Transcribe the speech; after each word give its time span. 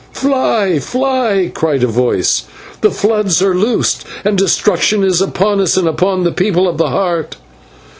"Fly! 0.13 0.79
fly!" 0.79 1.51
cried 1.53 1.83
a 1.83 1.87
voice, 1.87 2.45
"the 2.81 2.89
floods 2.89 3.39
are 3.43 3.53
loosed 3.53 4.03
and 4.25 4.35
destruction 4.35 5.03
is 5.03 5.21
upon 5.21 5.61
us 5.61 5.77
and 5.77 5.87
upon 5.87 6.23
the 6.23 6.31
People 6.31 6.67
of 6.67 6.79
the 6.79 6.89
Heart!" 6.89 7.37